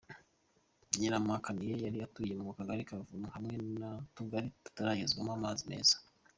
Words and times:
Nyirampakaniye 0.97 1.73
yari 1.85 1.97
atuye 2.07 2.33
mu 2.45 2.51
Kagari 2.57 2.81
ka 2.83 2.89
Kavumu, 2.97 3.27
kamwe 3.33 3.53
mu 3.79 3.89
tugari 4.15 4.47
tutaragezwamo 4.63 5.31
amazi 5.37 5.63
meza. 5.71 5.95